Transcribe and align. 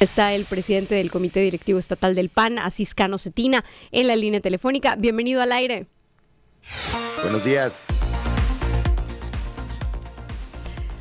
Está 0.00 0.32
el 0.32 0.46
presidente 0.46 0.94
del 0.94 1.10
Comité 1.10 1.40
Directivo 1.40 1.78
Estatal 1.78 2.14
del 2.14 2.30
PAN, 2.30 2.58
Asís 2.58 2.94
Cano 2.94 3.18
Cetina, 3.18 3.66
en 3.92 4.06
la 4.06 4.16
línea 4.16 4.40
telefónica. 4.40 4.96
Bienvenido 4.96 5.42
al 5.42 5.52
aire. 5.52 5.88
Buenos 7.22 7.44
días. 7.44 7.84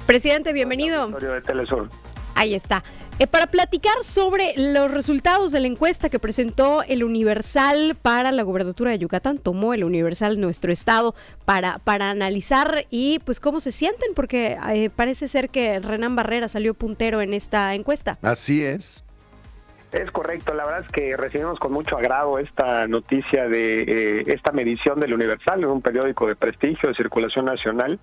Presidente, 0.05 0.51
bienvenido. 0.51 1.09
Ahí 2.35 2.53
está. 2.53 2.83
Eh, 3.21 3.27
para 3.27 3.47
platicar 3.47 4.01
sobre 4.01 4.53
los 4.55 4.89
resultados 4.91 5.51
de 5.51 5.59
la 5.59 5.67
encuesta 5.67 6.09
que 6.09 6.19
presentó 6.19 6.83
el 6.83 7.03
Universal 7.03 7.97
para 8.01 8.31
la 8.31 8.43
gubernatura 8.43 8.91
de 8.91 8.99
Yucatán, 8.99 9.39
tomó 9.39 9.73
el 9.73 9.83
Universal 9.83 10.39
nuestro 10.39 10.71
estado 10.71 11.13
para, 11.43 11.79
para 11.79 12.11
analizar 12.11 12.85
y 12.89 13.19
pues 13.25 13.41
cómo 13.41 13.59
se 13.59 13.73
sienten, 13.73 14.13
porque 14.15 14.57
eh, 14.73 14.89
parece 14.89 15.27
ser 15.27 15.49
que 15.49 15.81
Renán 15.81 16.15
Barrera 16.15 16.47
salió 16.47 16.73
puntero 16.73 17.19
en 17.19 17.33
esta 17.33 17.75
encuesta. 17.75 18.17
Así 18.21 18.63
es. 18.63 19.03
Es 19.91 20.09
correcto, 20.11 20.53
la 20.53 20.65
verdad 20.65 20.85
es 20.85 20.91
que 20.93 21.17
recibimos 21.17 21.59
con 21.59 21.73
mucho 21.73 21.97
agrado 21.97 22.39
esta 22.39 22.87
noticia 22.87 23.49
de 23.49 23.81
eh, 23.81 24.23
esta 24.27 24.53
medición 24.53 25.01
del 25.01 25.13
Universal, 25.13 25.61
en 25.61 25.69
un 25.69 25.81
periódico 25.81 26.25
de 26.25 26.37
prestigio 26.37 26.87
de 26.87 26.95
circulación 26.95 27.45
nacional, 27.45 27.99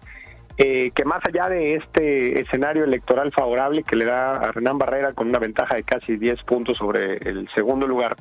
eh, 0.58 0.90
que 0.94 1.04
más 1.04 1.22
allá 1.26 1.50
de 1.50 1.74
este 1.74 2.40
escenario 2.40 2.84
electoral 2.84 3.30
favorable 3.30 3.82
que 3.82 3.94
le 3.94 4.06
da 4.06 4.36
a 4.36 4.52
Renán 4.52 4.78
Barrera 4.78 5.12
con 5.12 5.28
una 5.28 5.38
ventaja 5.38 5.76
de 5.76 5.82
casi 5.82 6.16
10 6.16 6.42
puntos 6.44 6.78
sobre 6.78 7.16
el 7.18 7.46
segundo 7.54 7.86
lugar, 7.86 8.16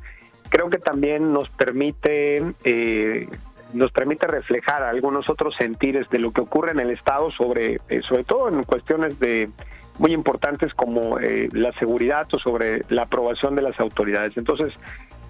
creo 0.49 0.70
que 0.70 0.77
también 0.77 1.31
nos 1.31 1.49
permite 1.52 2.44
eh, 2.66 3.30
nos 3.71 3.91
permite 3.91 4.27
reflejar 4.27 4.84
algunos 4.84 5.30
otros 5.30 5.55
sentires 5.58 6.09
de 6.09 6.20
lo 6.20 6.31
que 6.31 6.41
ocurre 6.41 6.71
en 6.71 6.81
el 6.81 6.91
estado 6.91 7.31
sobre 7.31 7.80
eh, 7.88 8.02
sobre 8.08 8.25
todo 8.25 8.49
en 8.49 8.63
cuestiones 8.63 9.17
de 9.20 9.49
muy 9.97 10.11
importantes 10.11 10.73
como 10.73 11.17
la 11.20 11.72
seguridad 11.80 12.27
o 12.33 12.38
sobre 12.38 12.81
la 12.89 13.03
aprobación 13.03 13.55
de 13.55 13.61
las 13.61 13.80
autoridades. 13.80 14.36
Entonces 14.36 14.73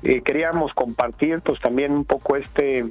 queríamos 0.01 0.73
compartir 0.73 1.41
pues 1.41 1.59
también 1.59 1.91
un 1.91 2.03
poco 2.03 2.35
este 2.35 2.85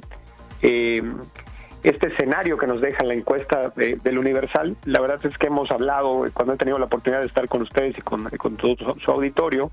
este 1.85 2.07
escenario 2.07 2.57
que 2.57 2.65
nos 2.65 2.81
deja 2.81 3.03
la 3.03 3.13
encuesta 3.13 3.71
del 3.75 4.17
Universal. 4.17 4.75
La 4.85 4.99
verdad 4.99 5.19
es 5.23 5.37
que 5.37 5.47
hemos 5.47 5.69
hablado, 5.69 6.25
cuando 6.33 6.53
he 6.53 6.57
tenido 6.57 6.79
la 6.79 6.85
oportunidad 6.85 7.21
de 7.21 7.27
estar 7.27 7.47
con 7.47 7.61
ustedes 7.61 7.95
y 7.97 8.01
con, 8.01 8.27
todo 8.57 8.75
su, 8.99 9.11
auditorio, 9.11 9.71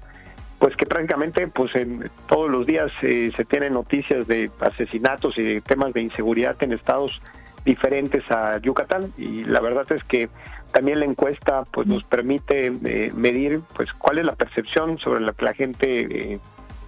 pues 0.59 0.77
que 0.77 0.85
prácticamente 0.85 1.49
pues 1.49 1.75
en 1.75 2.11
todos 2.27 2.51
los 2.51 2.67
días 2.67 2.93
eh, 3.01 3.33
se 3.35 3.45
tienen 3.47 3.73
noticias 3.73 4.27
de 4.27 4.51
asesinatos 4.61 5.39
y 5.39 5.43
de 5.43 5.61
temas 5.63 5.95
de 5.95 6.03
inseguridad 6.03 6.55
en 6.63 6.73
estados 6.73 7.21
diferentes 7.65 8.29
a 8.31 8.59
Yucatán 8.59 9.13
y 9.17 9.45
la 9.45 9.61
verdad 9.61 9.87
es 9.91 10.05
que 10.05 10.29
también 10.73 11.01
la 11.01 11.07
encuesta 11.07 11.65
pues 11.73 11.87
nos 11.87 12.05
permite 12.05 12.67
eh, 12.67 13.11
medir 13.15 13.61
pues 13.75 13.93
cuál 13.93 14.19
es 14.19 14.25
la 14.25 14.35
percepción 14.35 14.99
sobre 14.99 15.21
la 15.21 15.33
que 15.33 15.45
la 15.45 15.55
gente 15.55 16.01
eh, 16.01 16.41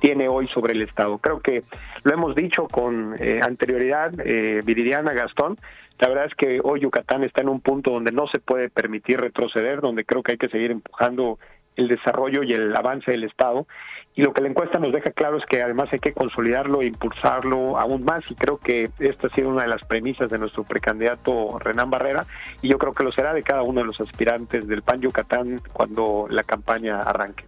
tiene 0.05 0.29
hoy 0.29 0.47
sobre 0.49 0.75
el 0.75 0.83
Estado. 0.83 1.17
Creo 1.17 1.41
que 1.41 1.63
lo 2.03 2.13
hemos 2.13 2.35
dicho 2.35 2.67
con 2.69 3.17
eh, 3.19 3.41
anterioridad, 3.43 4.13
eh, 4.23 4.61
Viridiana 4.63 5.15
Gastón, 5.15 5.57
la 5.99 6.09
verdad 6.09 6.27
es 6.27 6.35
que 6.35 6.61
hoy 6.63 6.81
Yucatán 6.81 7.25
está 7.25 7.41
en 7.41 7.49
un 7.49 7.63
punto 7.63 7.93
donde 7.93 8.13
no 8.13 8.27
se 8.27 8.39
puede 8.39 8.69
permitir 8.69 9.19
retroceder, 9.19 9.81
donde 9.81 10.05
creo 10.05 10.23
que 10.23 10.33
hay 10.33 10.39
que 10.39 10.51
seguir 10.51 10.73
empujando 10.73 11.39
el 11.77 11.89
desarrollo 11.89 12.43
y 12.43 12.53
el 12.53 12.77
avance 12.77 13.13
del 13.13 13.25
Estado. 13.25 13.67
Y 14.15 14.23
lo 14.23 14.35
que 14.35 14.43
la 14.43 14.49
encuesta 14.49 14.79
nos 14.79 14.93
deja 14.93 15.11
claro 15.13 15.39
es 15.39 15.47
que 15.47 15.63
además 15.63 15.89
hay 15.91 16.01
que 16.01 16.13
consolidarlo 16.13 16.83
e 16.83 16.87
impulsarlo 16.87 17.79
aún 17.79 18.05
más. 18.05 18.25
Y 18.31 18.35
creo 18.35 18.59
que 18.59 18.91
esta 18.99 19.29
ha 19.29 19.31
sido 19.31 19.49
una 19.49 19.63
de 19.63 19.69
las 19.69 19.87
premisas 19.87 20.29
de 20.29 20.39
nuestro 20.39 20.65
precandidato 20.65 21.59
Renán 21.61 21.91
Barrera. 21.91 22.27
Y 22.61 22.69
yo 22.69 22.77
creo 22.77 22.93
que 22.93 23.05
lo 23.05 23.13
será 23.13 23.33
de 23.33 23.43
cada 23.43 23.63
uno 23.63 23.81
de 23.81 23.87
los 23.87 23.99
aspirantes 24.03 24.69
del 24.69 24.83
PAN 24.83 25.01
Yucatán 25.01 25.63
cuando 25.73 26.27
la 26.29 26.43
campaña 26.43 27.01
arranque. 27.01 27.45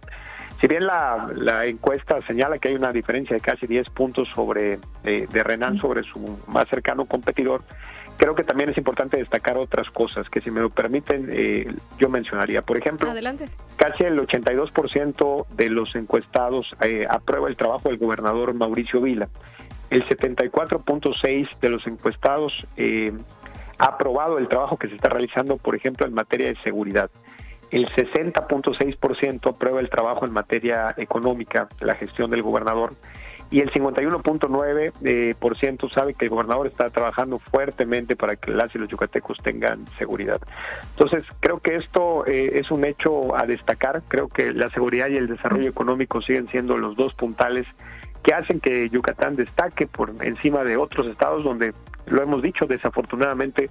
Si 0.59 0.67
bien 0.67 0.87
la, 0.87 1.29
la, 1.35 1.65
encuesta 1.65 2.19
señala 2.25 2.57
que 2.57 2.69
hay 2.69 2.75
una 2.75 2.91
diferencia 2.91 3.35
de 3.35 3.41
casi 3.41 3.67
10 3.67 3.91
puntos 3.91 4.27
sobre 4.33 4.79
eh, 5.03 5.27
de 5.31 5.43
Renan 5.43 5.77
sobre 5.77 6.01
su 6.01 6.39
más 6.47 6.67
cercano 6.67 7.05
competidor, 7.05 7.61
creo 8.17 8.33
que 8.33 8.43
también 8.43 8.71
es 8.71 8.77
importante 8.77 9.17
destacar 9.17 9.57
otras 9.57 9.87
cosas 9.91 10.27
que 10.29 10.41
si 10.41 10.49
me 10.49 10.59
lo 10.59 10.71
permiten 10.71 11.29
eh, 11.31 11.71
yo 11.99 12.09
mencionaría. 12.09 12.63
Por 12.63 12.77
ejemplo, 12.77 13.13
casi 13.75 14.03
el 14.03 14.17
82% 14.17 15.45
de 15.55 15.69
los 15.69 15.95
encuestados 15.95 16.75
eh, 16.81 17.05
aprueba 17.07 17.49
el 17.49 17.55
trabajo 17.55 17.89
del 17.89 17.99
gobernador 17.99 18.55
Mauricio 18.55 18.99
Vila. 18.99 19.29
El 19.91 20.07
74.6 20.07 21.59
de 21.59 21.69
los 21.69 21.85
encuestados 21.85 22.65
ha 23.77 23.85
aprobado 23.85 24.37
el 24.37 24.47
trabajo 24.47 24.75
que 24.75 24.89
se 24.89 24.95
está 24.95 25.07
realizando, 25.09 25.57
por 25.57 25.75
ejemplo, 25.75 26.05
en 26.05 26.13
materia 26.13 26.47
de 26.47 26.55
seguridad 26.63 27.09
el 27.71 27.87
60.6% 27.89 29.49
aprueba 29.49 29.79
el 29.79 29.89
trabajo 29.89 30.25
en 30.25 30.33
materia 30.33 30.93
económica, 30.97 31.67
la 31.79 31.95
gestión 31.95 32.29
del 32.31 32.41
gobernador, 32.41 32.93
y 33.49 33.61
el 33.61 33.71
51.9% 33.71 34.91
eh, 35.03 35.35
por 35.39 35.57
ciento 35.57 35.89
sabe 35.89 36.13
que 36.13 36.25
el 36.25 36.31
gobernador 36.31 36.67
está 36.67 36.89
trabajando 36.89 37.39
fuertemente 37.39 38.15
para 38.15 38.35
que 38.35 38.51
las 38.51 38.73
y 38.75 38.77
los 38.77 38.89
yucatecos 38.89 39.37
tengan 39.41 39.85
seguridad. 39.97 40.39
Entonces, 40.89 41.23
creo 41.39 41.59
que 41.59 41.75
esto 41.75 42.25
eh, 42.25 42.59
es 42.59 42.71
un 42.71 42.83
hecho 42.83 43.37
a 43.37 43.45
destacar. 43.45 44.01
Creo 44.09 44.27
que 44.27 44.51
la 44.51 44.69
seguridad 44.71 45.07
y 45.07 45.15
el 45.15 45.27
desarrollo 45.27 45.69
económico 45.69 46.21
siguen 46.21 46.49
siendo 46.49 46.77
los 46.77 46.97
dos 46.97 47.13
puntales 47.13 47.65
que 48.21 48.33
hacen 48.33 48.59
que 48.59 48.89
Yucatán 48.89 49.37
destaque 49.37 49.87
por 49.87 50.13
encima 50.21 50.65
de 50.65 50.75
otros 50.75 51.07
estados 51.07 51.43
donde, 51.43 51.73
lo 52.07 52.21
hemos 52.21 52.41
dicho, 52.41 52.65
desafortunadamente 52.65 53.69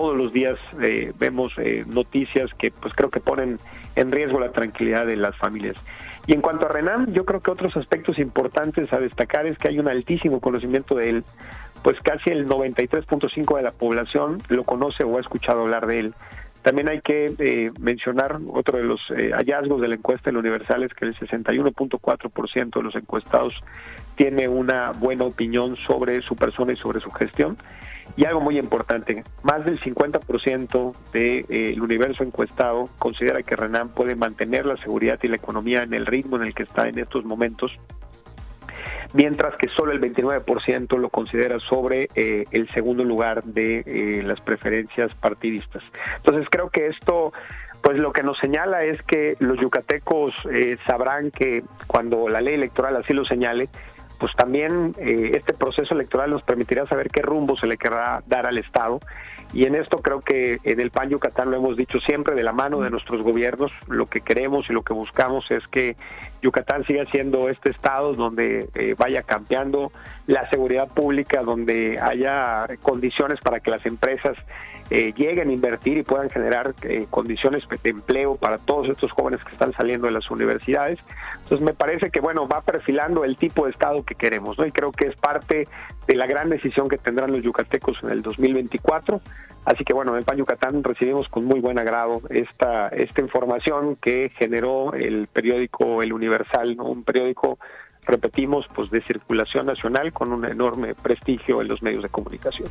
todos 0.00 0.16
los 0.16 0.32
días 0.32 0.58
eh, 0.80 1.12
vemos 1.18 1.52
eh, 1.58 1.84
noticias 1.86 2.48
que 2.54 2.70
pues 2.70 2.94
creo 2.94 3.10
que 3.10 3.20
ponen 3.20 3.58
en 3.96 4.10
riesgo 4.10 4.40
la 4.40 4.50
tranquilidad 4.50 5.04
de 5.04 5.16
las 5.16 5.36
familias. 5.36 5.76
Y 6.26 6.32
en 6.32 6.40
cuanto 6.40 6.64
a 6.64 6.70
Renan, 6.70 7.12
yo 7.12 7.26
creo 7.26 7.40
que 7.40 7.50
otros 7.50 7.76
aspectos 7.76 8.18
importantes 8.18 8.90
a 8.94 8.98
destacar 8.98 9.44
es 9.46 9.58
que 9.58 9.68
hay 9.68 9.78
un 9.78 9.88
altísimo 9.88 10.40
conocimiento 10.40 10.94
de 10.94 11.10
él, 11.10 11.24
pues 11.82 11.98
casi 12.00 12.30
el 12.30 12.48
93.5 12.48 13.56
de 13.56 13.62
la 13.62 13.72
población 13.72 14.42
lo 14.48 14.64
conoce 14.64 15.04
o 15.04 15.18
ha 15.18 15.20
escuchado 15.20 15.60
hablar 15.60 15.86
de 15.86 15.98
él. 15.98 16.14
También 16.62 16.88
hay 16.88 17.00
que 17.00 17.34
eh, 17.38 17.70
mencionar 17.80 18.38
otro 18.52 18.78
de 18.78 18.84
los 18.84 19.00
hallazgos 19.32 19.80
de 19.80 19.88
la 19.88 19.94
encuesta 19.94 20.28
en 20.28 20.36
Universal 20.36 20.82
es 20.82 20.92
que 20.92 21.06
el 21.06 21.14
61.4% 21.16 22.70
de 22.74 22.82
los 22.82 22.94
encuestados 22.94 23.54
tiene 24.16 24.48
una 24.48 24.92
buena 24.92 25.24
opinión 25.24 25.76
sobre 25.86 26.20
su 26.20 26.36
persona 26.36 26.72
y 26.74 26.76
sobre 26.76 27.00
su 27.00 27.10
gestión. 27.10 27.56
Y 28.16 28.24
algo 28.24 28.40
muy 28.40 28.58
importante, 28.58 29.24
más 29.42 29.64
del 29.64 29.80
50% 29.80 30.92
del 31.12 31.46
de, 31.46 31.72
eh, 31.72 31.80
universo 31.80 32.22
encuestado 32.22 32.88
considera 32.98 33.42
que 33.42 33.56
Renan 33.56 33.90
puede 33.90 34.14
mantener 34.16 34.66
la 34.66 34.76
seguridad 34.76 35.18
y 35.22 35.28
la 35.28 35.36
economía 35.36 35.82
en 35.82 35.94
el 35.94 36.06
ritmo 36.06 36.36
en 36.36 36.42
el 36.42 36.54
que 36.54 36.64
está 36.64 36.88
en 36.88 36.98
estos 36.98 37.24
momentos, 37.24 37.72
mientras 39.12 39.56
que 39.56 39.68
solo 39.68 39.92
el 39.92 40.00
29% 40.00 40.98
lo 40.98 41.08
considera 41.08 41.58
sobre 41.58 42.08
eh, 42.14 42.44
el 42.50 42.68
segundo 42.70 43.04
lugar 43.04 43.42
de 43.44 43.82
eh, 43.86 44.22
las 44.22 44.40
preferencias 44.40 45.14
partidistas. 45.14 45.82
Entonces 46.16 46.46
creo 46.50 46.70
que 46.70 46.86
esto 46.86 47.32
pues 47.82 47.98
lo 47.98 48.12
que 48.12 48.22
nos 48.22 48.38
señala 48.38 48.84
es 48.84 49.00
que 49.02 49.36
los 49.38 49.58
yucatecos 49.58 50.34
sabrán 50.86 51.30
que 51.30 51.62
cuando 51.86 52.28
la 52.28 52.42
ley 52.42 52.52
electoral 52.52 52.94
así 52.96 53.14
lo 53.14 53.24
señale, 53.24 53.70
pues 54.20 54.34
también 54.36 54.94
eh, 54.98 55.32
este 55.34 55.54
proceso 55.54 55.94
electoral 55.94 56.30
nos 56.30 56.42
permitirá 56.42 56.86
saber 56.86 57.08
qué 57.08 57.22
rumbo 57.22 57.56
se 57.56 57.66
le 57.66 57.78
querrá 57.78 58.22
dar 58.26 58.46
al 58.46 58.58
Estado. 58.58 59.00
Y 59.52 59.64
en 59.64 59.74
esto 59.74 59.98
creo 59.98 60.20
que 60.20 60.58
en 60.62 60.80
el 60.80 60.90
PAN 60.90 61.10
Yucatán 61.10 61.50
lo 61.50 61.56
hemos 61.56 61.76
dicho 61.76 61.98
siempre 62.00 62.34
de 62.34 62.42
la 62.42 62.52
mano 62.52 62.80
de 62.80 62.90
nuestros 62.90 63.22
gobiernos. 63.22 63.72
Lo 63.88 64.06
que 64.06 64.20
queremos 64.20 64.70
y 64.70 64.72
lo 64.72 64.82
que 64.82 64.92
buscamos 64.92 65.50
es 65.50 65.66
que 65.68 65.96
Yucatán 66.42 66.84
siga 66.84 67.04
siendo 67.10 67.48
este 67.48 67.70
estado 67.70 68.12
donde 68.14 68.68
eh, 68.74 68.94
vaya 68.96 69.22
cambiando 69.22 69.90
la 70.26 70.48
seguridad 70.50 70.88
pública, 70.88 71.42
donde 71.42 71.98
haya 72.00 72.66
condiciones 72.82 73.40
para 73.40 73.60
que 73.60 73.70
las 73.70 73.84
empresas 73.84 74.36
eh, 74.90 75.12
lleguen 75.16 75.50
a 75.50 75.52
invertir 75.52 75.98
y 75.98 76.02
puedan 76.02 76.30
generar 76.30 76.74
eh, 76.82 77.06
condiciones 77.10 77.62
de 77.68 77.90
empleo 77.90 78.36
para 78.36 78.58
todos 78.58 78.88
estos 78.88 79.12
jóvenes 79.12 79.42
que 79.44 79.52
están 79.52 79.72
saliendo 79.72 80.06
de 80.06 80.12
las 80.12 80.28
universidades. 80.30 80.98
Entonces 81.42 81.64
me 81.64 81.74
parece 81.74 82.10
que 82.10 82.20
bueno 82.20 82.48
va 82.48 82.60
perfilando 82.62 83.24
el 83.24 83.36
tipo 83.36 83.66
de 83.66 83.72
estado 83.72 84.04
que 84.04 84.14
queremos, 84.14 84.58
¿no? 84.58 84.66
Y 84.66 84.72
creo 84.72 84.90
que 84.90 85.06
es 85.06 85.16
parte 85.16 85.68
de 86.08 86.14
la 86.16 86.26
gran 86.26 86.50
decisión 86.50 86.88
que 86.88 86.98
tendrán 86.98 87.30
los 87.30 87.42
yucatecos 87.42 87.98
en 88.02 88.10
el 88.10 88.22
2024. 88.22 89.20
Así 89.64 89.84
que 89.84 89.92
bueno, 89.92 90.16
en 90.16 90.24
PAN 90.24 90.38
Yucatán 90.38 90.82
recibimos 90.82 91.28
con 91.28 91.44
muy 91.44 91.60
buen 91.60 91.78
agrado 91.78 92.22
esta 92.30 92.88
esta 92.88 93.20
información 93.20 93.96
que 93.96 94.32
generó 94.38 94.94
el 94.94 95.26
periódico 95.26 96.02
El 96.02 96.12
Universal, 96.12 96.76
¿no? 96.76 96.84
un 96.84 97.04
periódico 97.04 97.58
repetimos 98.06 98.66
pues 98.74 98.90
de 98.90 99.02
circulación 99.02 99.66
nacional 99.66 100.12
con 100.12 100.32
un 100.32 100.44
enorme 100.44 100.94
prestigio 100.94 101.60
en 101.60 101.68
los 101.68 101.82
medios 101.82 102.02
de 102.02 102.08
comunicación. 102.08 102.68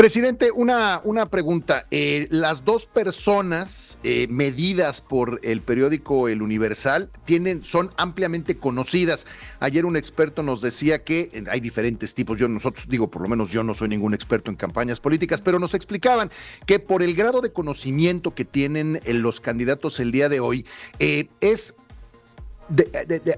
Presidente, 0.00 0.50
una, 0.50 1.02
una 1.04 1.26
pregunta. 1.26 1.86
Eh, 1.90 2.26
las 2.30 2.64
dos 2.64 2.86
personas 2.86 3.98
eh, 4.02 4.28
medidas 4.30 5.02
por 5.02 5.40
el 5.42 5.60
periódico 5.60 6.26
El 6.28 6.40
Universal 6.40 7.10
tienen, 7.26 7.62
son 7.64 7.90
ampliamente 7.98 8.56
conocidas. 8.56 9.26
Ayer 9.58 9.84
un 9.84 9.98
experto 9.98 10.42
nos 10.42 10.62
decía 10.62 11.04
que 11.04 11.44
hay 11.50 11.60
diferentes 11.60 12.14
tipos. 12.14 12.38
Yo, 12.38 12.48
nosotros 12.48 12.86
digo, 12.88 13.10
por 13.10 13.20
lo 13.20 13.28
menos 13.28 13.50
yo 13.50 13.62
no 13.62 13.74
soy 13.74 13.90
ningún 13.90 14.14
experto 14.14 14.50
en 14.50 14.56
campañas 14.56 15.00
políticas, 15.00 15.42
pero 15.42 15.58
nos 15.58 15.74
explicaban 15.74 16.30
que 16.64 16.78
por 16.78 17.02
el 17.02 17.14
grado 17.14 17.42
de 17.42 17.52
conocimiento 17.52 18.34
que 18.34 18.46
tienen 18.46 19.02
eh, 19.04 19.12
los 19.12 19.42
candidatos 19.42 20.00
el 20.00 20.12
día 20.12 20.30
de 20.30 20.40
hoy, 20.40 20.64
es 20.98 21.74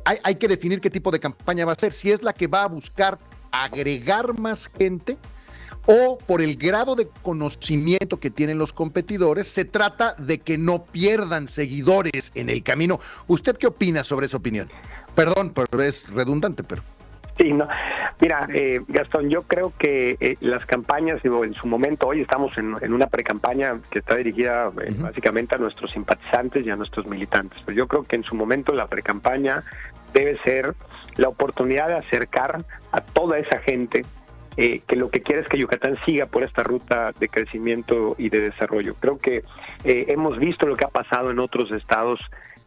hay, 0.05 0.35
que 0.37 0.47
definir 0.47 0.81
qué 0.81 0.91
tipo 0.91 1.11
de 1.11 1.19
campaña 1.19 1.65
va 1.65 1.73
a 1.73 1.76
ser, 1.76 1.93
si 1.93 2.12
es 2.12 2.23
la 2.23 2.32
que 2.32 2.47
va 2.47 2.62
a 2.62 2.69
buscar 2.69 3.19
agregar 3.50 4.38
más 4.38 4.70
gente 4.79 5.19
o 5.87 6.19
por 6.19 6.43
el 6.43 6.56
grado 6.56 6.94
de 6.94 7.08
conocimiento 7.23 8.20
que 8.20 8.31
tienen 8.31 8.58
los 8.58 8.73
competidores, 8.73 9.49
se 9.49 9.64
trata 9.64 10.14
de 10.19 10.38
que 10.38 10.58
no 10.58 10.84
pierdan 10.84 11.49
seguidores 11.49 12.32
en 12.34 12.49
el 12.49 12.62
camino. 12.62 13.00
¿Usted 13.26 13.56
qué 13.56 13.67
opina 13.67 14.05
sobre 14.05 14.26
esa 14.26 14.37
opinión? 14.37 14.70
Perdón, 15.14 15.52
pero 15.55 15.82
es 15.82 16.08
redundante, 16.12 16.62
pero... 16.62 16.82
Sí, 17.38 17.52
no. 17.52 17.67
Mira, 18.20 18.46
eh, 18.55 18.81
Gastón, 18.88 19.31
yo 19.31 19.43
creo 19.43 19.73
que 19.79 20.17
eh, 20.20 20.37
las 20.40 20.64
campañas, 20.67 21.23
digo, 21.23 21.44
en 21.44 21.55
su 21.55 21.67
momento, 21.67 22.06
hoy 22.06 22.20
estamos 22.20 22.56
en, 22.58 22.93
una 22.93 23.06
pre-campaña 23.06 23.81
que 23.90 24.00
está 24.00 24.17
dirigida 24.17 24.70
eh, 24.82 24.94
básicamente 24.99 25.55
a 25.55 25.58
nuestros 25.58 25.90
simpatizantes 25.90 26.64
y 26.64 26.70
a 26.70 26.76
nuestros 26.76 27.06
militantes. 27.06 27.58
Pues 27.64 27.76
yo 27.76 27.88
creo 27.88 28.05
que 28.05 28.17
en 28.17 28.23
su 28.23 28.34
momento 28.34 28.75
la 28.75 28.87
pre-campaña 28.87 29.64
debe 30.12 30.38
ser 30.44 30.75
la 31.17 31.29
oportunidad 31.29 31.88
de 31.88 31.94
acercar 31.94 32.64
a 32.93 33.00
toda 33.00 33.38
esa 33.38 33.58
gente 33.61 34.05
que 34.56 34.96
lo 34.96 35.10
que 35.10 35.22
quiere 35.22 35.43
es 35.43 35.49
que 35.49 35.58
Yucatán 35.58 35.96
siga 36.04 36.26
por 36.26 36.44
esta 36.44 36.62
ruta 36.62 37.12
de 37.19 37.28
crecimiento 37.28 38.14
y 38.19 38.28
de 38.28 38.40
desarrollo. 38.40 38.94
Creo 39.00 39.19
que 39.19 39.43
hemos 39.84 40.38
visto 40.38 40.66
lo 40.66 40.76
que 40.76 40.84
ha 40.84 40.90
pasado 40.90 41.31
en 41.31 41.38
otros 41.38 41.72
estados 41.72 42.20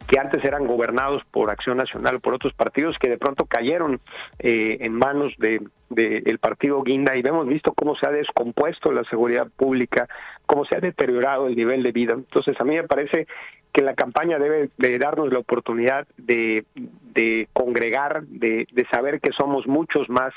que 0.08 0.20
antes 0.20 0.44
eran 0.44 0.68
gobernados 0.68 1.24
por 1.32 1.50
Acción 1.50 1.78
Nacional, 1.78 2.20
por 2.20 2.34
otros 2.34 2.54
partidos 2.54 2.98
que 3.00 3.10
de 3.10 3.18
pronto 3.18 3.46
cayeron 3.46 4.00
eh, 4.40 4.78
en 4.82 4.94
manos 4.94 5.34
de, 5.38 5.62
el 5.96 6.40
partido 6.40 6.82
Guinda 6.84 7.16
y 7.16 7.22
hemos 7.22 7.48
visto 7.48 7.74
cómo 7.74 7.96
se 7.96 8.08
ha 8.08 8.12
descompuesto 8.12 8.92
la 8.92 9.04
seguridad 9.06 9.48
pública, 9.56 10.08
cómo 10.46 10.66
se 10.66 10.78
ha 10.78 10.80
deteriorado 10.80 11.48
el 11.48 11.56
nivel 11.56 11.84
de 11.84 11.92
vida. 11.92 12.14
Entonces 12.14 12.56
a 12.60 12.64
mí 12.64 12.76
me 12.76 12.84
parece 12.84 13.28
que 13.74 13.82
la 13.82 13.94
campaña 13.94 14.38
debe 14.38 14.70
de 14.78 14.98
darnos 15.00 15.32
la 15.34 15.40
oportunidad 15.40 16.08
de, 16.18 16.66
de 16.76 17.48
congregar, 17.54 18.24
de, 18.24 18.68
de 18.72 18.86
saber 18.92 19.20
que 19.20 19.32
somos 19.38 19.68
muchos 19.68 20.10
más 20.10 20.34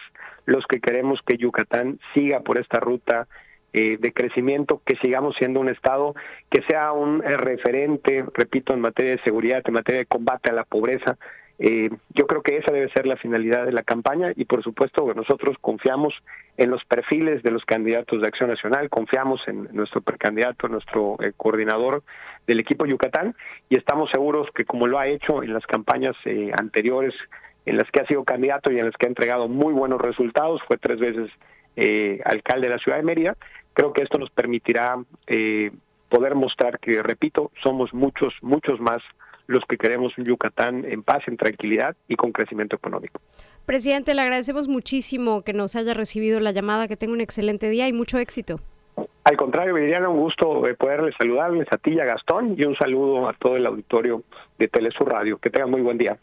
los 0.49 0.67
que 0.67 0.81
queremos 0.81 1.21
que 1.27 1.37
Yucatán 1.37 2.01
siga 2.15 2.41
por 2.41 2.59
esta 2.59 2.81
ruta 2.81 3.29
eh, 3.75 3.99
de 4.01 4.13
crecimiento, 4.15 4.81
que 4.85 4.97
sigamos 4.97 5.37
siendo 5.39 5.61
un 5.61 5.69
Estado 5.69 6.15
que 6.51 6.63
sea 6.63 6.93
un 6.93 7.23
eh, 7.23 7.37
referente, 7.37 8.25
repito, 8.33 8.73
en 8.73 8.81
materia 8.81 9.13
de 9.13 9.23
seguridad, 9.23 9.63
en 9.67 9.75
materia 9.75 10.01
de 10.01 10.07
combate 10.07 10.51
a 10.51 10.55
la 10.55 10.65
pobreza. 10.65 11.19
Eh, 11.59 11.91
yo 12.15 12.27
creo 12.27 12.41
que 12.41 12.57
esa 12.57 12.73
debe 12.73 12.91
ser 12.93 13.07
la 13.07 13.17
finalidad 13.17 13.67
de 13.67 13.73
la 13.73 13.83
campaña 13.83 14.33
y 14.37 14.47
por 14.47 14.63
supuesto 14.63 15.13
nosotros 15.15 15.57
confiamos 15.61 16.15
en 16.57 16.71
los 16.71 16.83
perfiles 16.87 17.43
de 17.43 17.51
los 17.51 17.65
candidatos 17.67 18.23
de 18.23 18.29
Acción 18.29 18.49
Nacional, 18.49 18.89
confiamos 18.89 19.43
en 19.49 19.69
nuestro 19.73 20.01
precandidato, 20.01 20.69
nuestro 20.69 21.19
coordinador 21.37 22.05
del 22.47 22.61
equipo 22.61 22.87
Yucatán 22.87 23.35
y 23.69 23.77
estamos 23.77 24.09
seguros 24.11 24.49
que 24.55 24.65
como 24.65 24.87
lo 24.87 24.99
ha 24.99 25.09
hecho 25.09 25.43
en 25.43 25.53
las 25.53 25.67
campañas 25.67 26.17
anteriores 26.59 27.13
en 27.69 27.77
las 27.77 27.91
que 27.91 28.01
ha 28.01 28.07
sido 28.07 28.25
candidato 28.25 28.73
y 28.73 28.79
en 28.79 28.87
las 28.87 28.97
que 28.97 29.07
ha 29.07 29.11
entregado 29.11 29.47
muy 29.47 29.75
buenos 29.75 30.01
resultados, 30.01 30.63
fue 30.67 30.79
tres 30.79 30.99
veces 30.99 31.31
eh, 31.77 32.21
alcalde 32.25 32.69
de 32.69 32.75
la 32.75 32.81
ciudad 32.81 32.97
de 32.97 33.05
Mérida. 33.05 33.37
Creo 33.75 33.93
que 33.93 34.03
esto 34.03 34.19
nos 34.19 34.31
permitirá 34.31 34.97
eh, 35.27 35.71
poder 36.09 36.35
mostrar 36.35 36.79
que, 36.81 37.03
repito, 37.03 37.53
somos 37.63 37.93
muchos, 37.93 38.33
muchos 38.41 38.81
más 38.81 38.99
los 39.47 39.65
que 39.69 39.77
queremos 39.77 40.17
un 40.17 40.25
Yucatán 40.25 40.85
en 40.87 41.03
paz, 41.03 41.23
en 41.27 41.37
tranquilidad 41.37 41.95
y 42.09 42.17
con 42.17 42.33
crecimiento 42.33 42.77
económico. 42.77 43.21
Presidente, 43.67 44.15
le 44.15 44.23
agradecemos 44.23 44.67
muchísimo 44.67 45.43
que 45.43 45.53
nos 45.53 45.77
haya 45.77 45.93
recibido 45.93 46.41
la 46.41 46.53
llamada, 46.53 46.89
que 46.89 46.97
tenga 46.97 47.13
un 47.13 47.21
excelente 47.21 47.69
día 47.69 47.87
y 47.87 47.93
mucho 47.93 48.19
éxito. 48.19 48.61
Al 49.25 49.37
contrario, 49.37 49.75
Viridiana, 49.75 50.09
un 50.09 50.21
gusto 50.21 50.67
eh, 50.67 50.75
poderles 50.75 51.15
saludarles 51.19 51.69
a 51.71 51.77
ti 51.77 51.91
y 51.91 52.01
a 52.01 52.07
Gastón 52.07 52.55
y 52.59 52.65
un 52.65 52.75
saludo 52.77 53.29
a 53.29 53.35
todo 53.35 53.57
el 53.57 53.67
auditorio 53.67 54.23
de 54.59 54.69
Telesur 54.69 55.11
Radio. 55.11 55.37
Que 55.37 55.51
tengan 55.51 55.71
muy 55.71 55.83
buen 55.83 55.99
día. 55.99 56.17